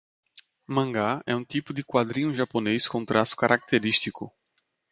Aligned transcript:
Mangá 0.67 1.21
é 1.27 1.35
um 1.35 1.45
tipo 1.45 1.75
de 1.75 1.83
quadrinho 1.83 2.33
japonês 2.33 2.87
com 2.87 3.05
traço 3.05 3.35
característico 3.35 4.31